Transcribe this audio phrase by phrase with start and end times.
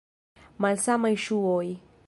[0.65, 1.65] Malsamaj ŝuoj.